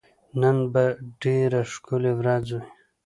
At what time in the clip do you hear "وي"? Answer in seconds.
2.55-2.63